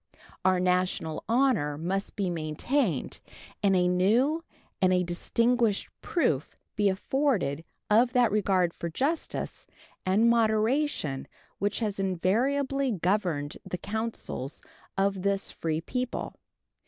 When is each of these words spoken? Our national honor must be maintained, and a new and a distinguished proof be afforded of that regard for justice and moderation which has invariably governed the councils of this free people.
Our 0.43 0.59
national 0.59 1.23
honor 1.29 1.77
must 1.77 2.15
be 2.15 2.31
maintained, 2.31 3.19
and 3.61 3.75
a 3.75 3.87
new 3.87 4.43
and 4.81 4.91
a 4.91 5.03
distinguished 5.03 5.89
proof 6.01 6.55
be 6.75 6.89
afforded 6.89 7.63
of 7.87 8.11
that 8.13 8.31
regard 8.31 8.73
for 8.73 8.89
justice 8.89 9.67
and 10.03 10.27
moderation 10.27 11.27
which 11.59 11.81
has 11.81 11.99
invariably 11.99 12.91
governed 12.91 13.57
the 13.63 13.77
councils 13.77 14.63
of 14.97 15.21
this 15.21 15.51
free 15.51 15.81
people. 15.81 16.33